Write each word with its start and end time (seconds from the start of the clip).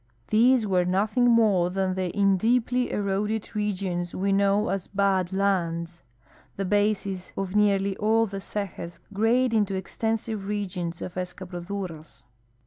These 0.29 0.65
were 0.65 0.83
nothing 0.83 1.25
more 1.29 1.69
than 1.69 1.93
the 1.93 2.09
in 2.09 2.35
deeply 2.35 2.87
erode<l 2.89 3.53
regions 3.53 4.15
we 4.15 4.31
know 4.33 4.69
as 4.69 4.87
Bad 4.87 5.31
Lands. 5.31 6.01
The 6.55 6.65
ba.ses 6.65 7.31
of 7.37 7.55
nearly 7.55 7.95
all 7.97 8.25
the 8.25 8.41
cejas 8.41 8.97
grade 9.13 9.53
into 9.53 9.75
extensive 9.75 10.47
regions 10.47 11.03
of 11.03 11.15
e.scabroduras. 11.17 12.23